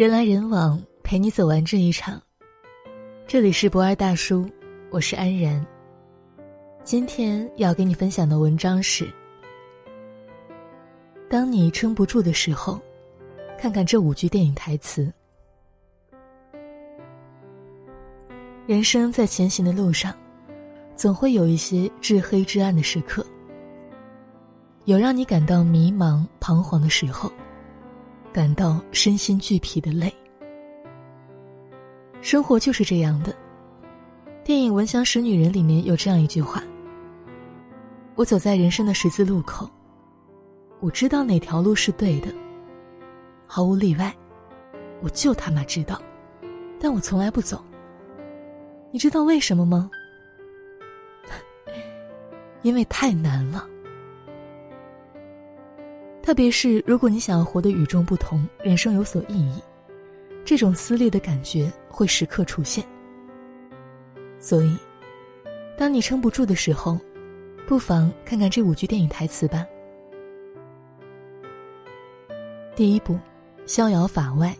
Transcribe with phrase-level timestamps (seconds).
[0.00, 2.18] 人来人往，陪你走完这一场。
[3.26, 4.48] 这里是博二大叔，
[4.88, 5.62] 我是安然。
[6.82, 9.06] 今天要给你分享的文章是：
[11.28, 12.80] 当你撑不住的时候，
[13.58, 15.12] 看看这五句电影台词。
[18.66, 20.16] 人生在前行的路上，
[20.96, 23.22] 总会有一些至黑至暗的时刻，
[24.86, 27.30] 有让你感到迷茫、彷徨的时候。
[28.32, 30.12] 感到身心俱疲的累，
[32.20, 33.34] 生活就是这样的。
[34.44, 36.62] 电影《闻香识女人》里面有这样一句话
[38.14, 39.68] ：“我走在人生的十字路口，
[40.78, 42.32] 我知道哪条路是对的，
[43.46, 44.14] 毫无例外，
[45.02, 46.00] 我就他妈知道，
[46.78, 47.60] 但我从来不走。
[48.92, 49.90] 你知道为什么吗？
[52.62, 53.66] 因为太难了。”
[56.30, 59.60] 特别是如果你想要活得与众不同，人生有所意义，
[60.44, 62.84] 这种撕裂的感觉会时刻出现。
[64.38, 64.76] 所以，
[65.76, 66.96] 当你撑不住的时候，
[67.66, 69.66] 不妨看看这五句电影台词吧。
[72.76, 73.18] 第一步，
[73.66, 74.54] 逍遥法外。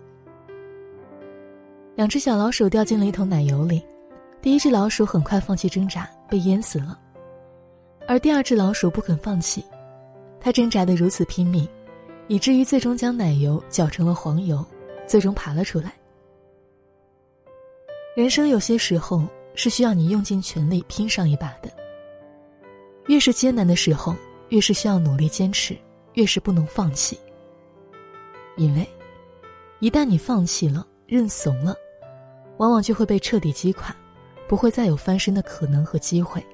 [1.95, 3.81] 两只小老鼠掉进了一桶奶油里，
[4.43, 6.99] 第一只老鼠很快放弃挣扎，被淹死了，
[8.09, 9.65] 而第二只老鼠不肯放弃。
[10.41, 11.69] 他挣扎的如此拼命，
[12.27, 14.65] 以至于最终将奶油搅成了黄油，
[15.07, 15.93] 最终爬了出来。
[18.17, 19.25] 人生有些时候
[19.55, 21.71] 是需要你用尽全力拼上一把的。
[23.07, 24.15] 越是艰难的时候，
[24.49, 25.77] 越是需要努力坚持，
[26.15, 27.19] 越是不能放弃。
[28.57, 28.89] 因为，
[29.79, 31.75] 一旦你放弃了、认怂了，
[32.57, 33.95] 往往就会被彻底击垮，
[34.49, 36.45] 不会再有翻身的可能和机会。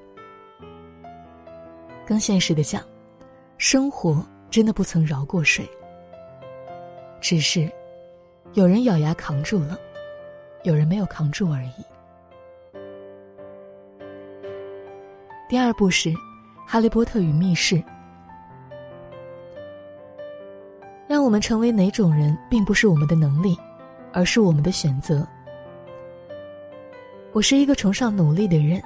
[2.05, 2.83] 更现实的讲。
[3.57, 5.67] 生活真的不曾饶过谁，
[7.19, 7.67] 只是
[8.53, 9.75] 有人咬牙扛住了，
[10.63, 11.71] 有人没有扛住而已。
[15.49, 16.09] 第二步是
[16.67, 17.75] 《哈利波特与密室》，
[21.07, 23.57] 让我们成为哪种人，并不是我们的能力，
[24.13, 25.27] 而是我们的选择。
[27.33, 28.79] 我是一个崇尚努力的人，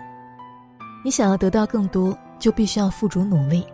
[1.04, 3.66] 你想要得到更多，就必须要付出努力。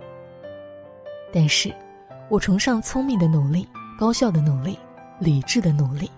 [1.32, 1.74] 但是，
[2.30, 3.68] 我崇尚聪明的努力、
[4.00, 4.78] 高效的努力、
[5.20, 6.10] 理智的努力。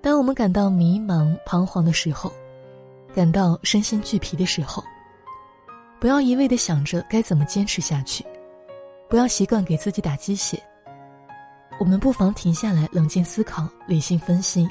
[0.00, 2.32] 当我们感到迷茫、彷徨的时候，
[3.14, 4.82] 感到身心俱疲的时候，
[5.98, 8.24] 不要一味的想着该怎么坚持下去，
[9.08, 10.62] 不要习惯给自己打鸡血。
[11.78, 14.68] 我们不妨停下来，冷静思考，理性分析，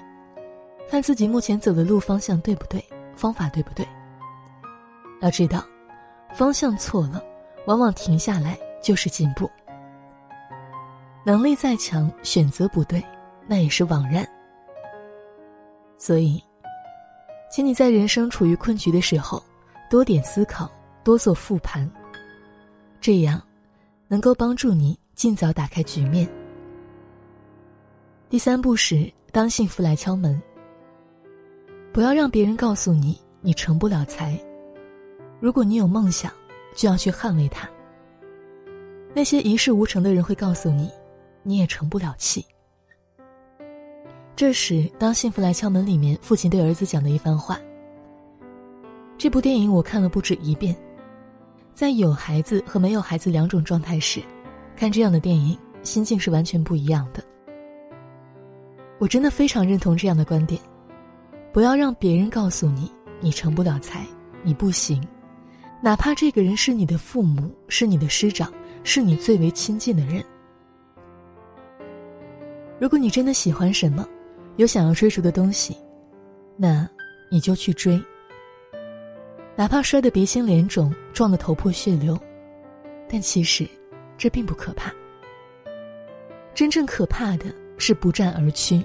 [0.89, 2.83] 看自己目前走的路方向对不对，
[3.15, 3.87] 方法对不对。
[5.21, 5.63] 要知道，
[6.33, 7.23] 方向错了。
[7.65, 9.49] 往往停下来就是进步。
[11.25, 13.01] 能力再强，选择不对，
[13.47, 14.27] 那也是枉然。
[15.97, 16.43] 所以，
[17.49, 19.41] 请你在人生处于困局的时候，
[19.89, 20.69] 多点思考，
[21.01, 21.89] 多做复盘。
[22.99, 23.41] 这样，
[24.09, 26.27] 能够帮助你尽早打开局面。
[28.29, 30.41] 第三步是当幸福来敲门。
[31.93, 34.37] 不要让别人告诉你你成不了才。
[35.39, 36.29] 如果你有梦想。
[36.75, 37.69] 就要去捍卫它。
[39.13, 40.89] 那些一事无成的人会告诉你，
[41.43, 42.45] 你也成不了气。
[44.35, 47.59] 这时，当幸福来敲门里面，父亲对儿子讲的一番话。
[49.17, 50.75] 这部电影我看了不止一遍，
[51.73, 54.21] 在有孩子和没有孩子两种状态时，
[54.75, 57.23] 看这样的电影，心境是完全不一样的。
[58.97, 60.59] 我真的非常认同这样的观点：
[61.53, 62.91] 不要让别人告诉你
[63.21, 64.03] 你成不了才，
[64.41, 65.07] 你不行。
[65.83, 68.49] 哪怕这个人是你的父母，是你的师长，
[68.85, 70.23] 是你最为亲近的人。
[72.79, 74.07] 如果你真的喜欢什么，
[74.55, 75.75] 有想要追逐的东西，
[76.55, 76.89] 那
[77.29, 78.01] 你就去追。
[79.57, 82.17] 哪怕摔得鼻青脸肿，撞得头破血流，
[83.09, 83.67] 但其实
[84.17, 84.89] 这并不可怕。
[86.53, 88.81] 真正可怕的是不战而屈，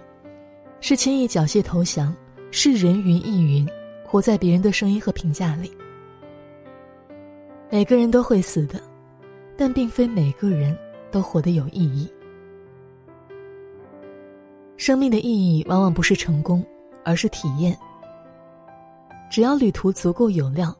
[0.80, 2.12] 是轻易缴械投降，
[2.50, 3.64] 是人云亦云，
[4.04, 5.70] 活在别人的声音和评价里。
[7.70, 8.80] 每个人都会死的，
[9.56, 10.76] 但并非每个人
[11.10, 12.10] 都活得有意义。
[14.78, 16.64] 生命的意义往往不是成功，
[17.04, 17.78] 而是体验。
[19.30, 20.74] 只要旅途足够有料，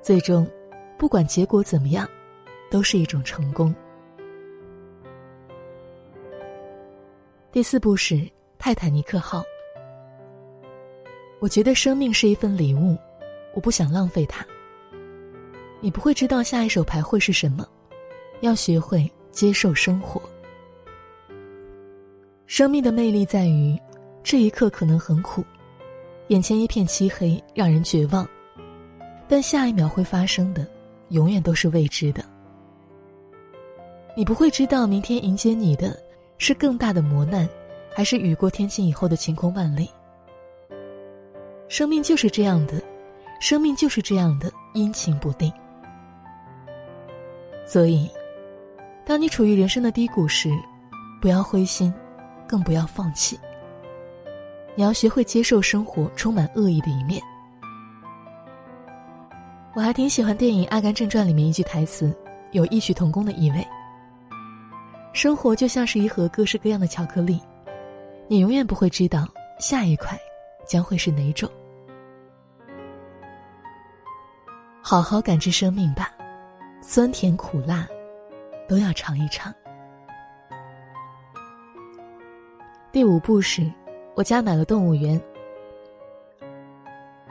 [0.00, 0.48] 最终，
[0.96, 2.08] 不管结果怎么样，
[2.70, 3.74] 都是一种成功。
[7.50, 8.24] 第四步是
[8.56, 9.42] 泰坦尼克号。
[11.40, 12.96] 我觉得生命是一份礼物，
[13.52, 14.46] 我不想浪费它。
[15.80, 17.66] 你不会知道下一手牌会是什么，
[18.40, 20.20] 要学会接受生活。
[22.46, 23.80] 生命的魅力在于，
[24.22, 25.42] 这一刻可能很苦，
[26.28, 28.28] 眼前一片漆黑，让人绝望，
[29.28, 30.66] 但下一秒会发生的，
[31.08, 32.22] 永远都是未知的。
[34.16, 35.98] 你不会知道明天迎接你的，
[36.36, 37.48] 是更大的磨难，
[37.94, 39.88] 还是雨过天晴以后的晴空万里。
[41.68, 42.82] 生命就是这样的，
[43.40, 45.50] 生命就是这样的阴晴不定。
[47.70, 48.10] 所以。
[49.06, 50.50] 当你处于人生的低谷时，
[51.20, 51.92] 不要灰心，
[52.48, 53.38] 更不要放弃。
[54.74, 57.22] 你要学会接受生活充满恶意的一面。
[59.74, 62.12] 我还挺喜欢电影《阿甘正传》里面一句台词，
[62.50, 63.64] 有异曲同工的意味。
[65.12, 67.40] 生活就像是一盒各式各样的巧克力，
[68.26, 69.28] 你永远不会知道
[69.60, 70.18] 下一块
[70.66, 71.48] 将会是哪种。
[74.82, 76.09] 好好感知生命吧，
[76.80, 77.86] 酸甜苦辣。
[78.68, 79.52] 都要尝一尝。
[82.92, 83.68] 第五步是，
[84.14, 85.20] 我家买了动物园。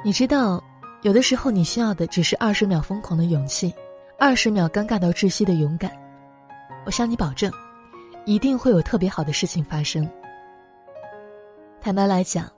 [0.04, 0.62] 你知道，
[1.02, 3.74] 有的时候你需要的只是二十秒疯狂的勇气，
[4.18, 5.90] 二十秒尴尬到窒息的勇敢。
[6.86, 7.50] 我向你保证，
[8.26, 10.06] 一定会有特别好的事情发生。
[11.80, 12.52] 坦白来讲，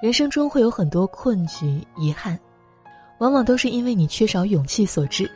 [0.00, 2.38] 人生中会有很多困局、遗憾，
[3.18, 5.28] 往往都是因为你缺少勇气所致，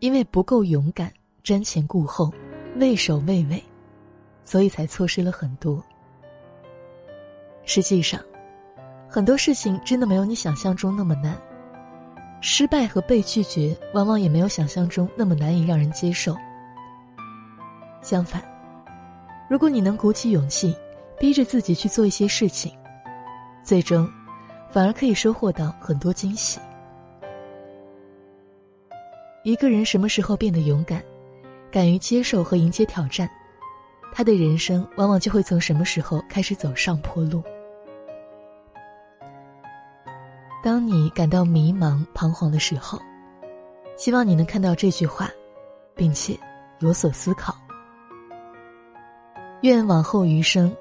[0.00, 1.12] 因为不够勇敢。
[1.44, 2.30] 瞻前顾后，
[2.76, 3.62] 畏首畏尾，
[4.44, 5.82] 所以才错失了很多。
[7.64, 8.20] 实际上，
[9.08, 11.34] 很多事情真的没有你想象中那么难。
[12.42, 16.36] 失败和被拒绝，往往也没有想象中那么难以让人接受。
[18.02, 18.42] 相反，
[19.48, 20.76] 如果你能鼓起勇气，
[21.18, 22.70] 逼着自己去做一些事情，
[23.62, 24.06] 最终，
[24.70, 26.60] 反而可以收获到很多惊喜。
[29.48, 31.02] 一个人什么时候变得勇敢？
[31.72, 33.26] 敢于接受和迎接挑战，
[34.12, 37.42] 他的人生往往就会从什么时候开始走上坡路。
[40.62, 43.00] 当你感到迷茫、彷徨的时候，
[43.96, 45.30] 希望你能看到这句话，
[45.94, 46.38] 并且
[46.80, 47.56] 有所思考。
[49.62, 50.76] 愿往后余生，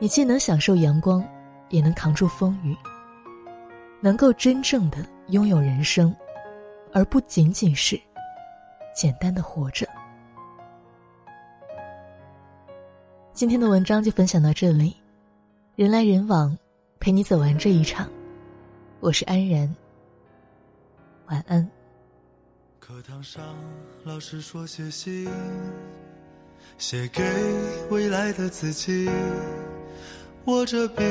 [0.00, 1.24] 你既能享受阳光，
[1.68, 2.76] 也能扛住风雨，
[4.00, 4.98] 能够真正的
[5.28, 6.12] 拥有人生，
[6.94, 8.00] 而不仅仅是
[8.94, 9.84] 简单的活着。
[13.32, 14.96] 今天的文章就分享到这里，
[15.74, 16.56] 人来人往，
[17.00, 18.08] 陪你走完这一场。
[19.00, 19.74] 我是安然，
[21.26, 21.68] 晚安。
[22.78, 23.42] 课堂上，
[24.04, 25.28] 老师说写信，
[26.78, 27.24] 写给
[27.90, 29.10] 未来的自己。
[30.44, 31.02] 握着笔，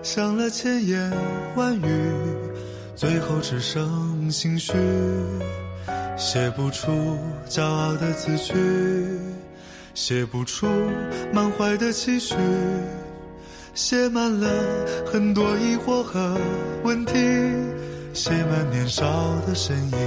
[0.00, 1.10] 想了千言
[1.56, 2.12] 万语，
[2.94, 4.72] 最后只剩心绪，
[6.16, 8.54] 写不出骄傲的字句。
[9.94, 10.68] 写不出
[11.32, 12.36] 满怀的期许，
[13.74, 14.48] 写满了
[15.04, 16.38] 很多疑惑和
[16.84, 17.14] 问题，
[18.14, 19.04] 写满年少
[19.44, 19.98] 的身影。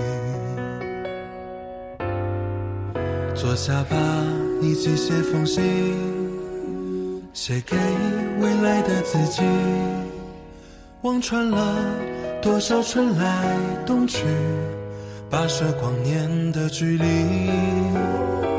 [3.35, 3.97] 坐下吧，
[4.61, 5.61] 一起写封信，
[7.33, 7.75] 写给
[8.39, 9.41] 未来的自己。
[11.01, 11.75] 望穿了
[12.41, 13.55] 多少春来
[13.85, 14.25] 冬去，
[15.29, 17.05] 跋涉光年的距离。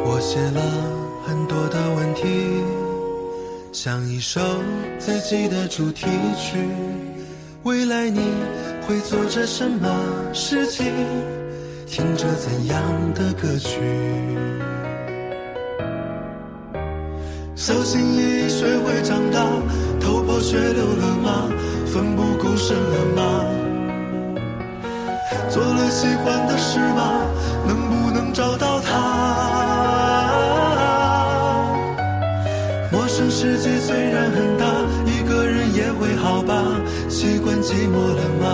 [0.05, 0.63] 我写了。
[1.25, 2.25] 很多的问题，
[3.73, 4.41] 像一首
[4.99, 6.59] 自己的主题曲。
[7.63, 8.21] 未来你
[8.87, 9.89] 会做着什么
[10.35, 10.85] 事情？
[11.87, 12.83] 听着怎样
[13.15, 13.79] 的歌曲？
[17.55, 19.47] 小心翼翼学会长大，
[20.01, 21.49] 头破血流了吗？
[21.87, 23.62] 奋不顾身了吗？
[25.53, 27.13] 做了喜欢的事吗？
[27.67, 28.89] 能不能找到他？
[32.91, 34.65] 陌生世界虽然很大，
[35.05, 36.55] 一个人也会好吧？
[37.11, 38.49] 习惯寂寞了吗？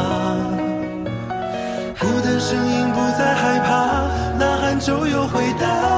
[2.01, 4.03] 孤单声音不再害怕，
[4.37, 5.98] 呐喊就有回答。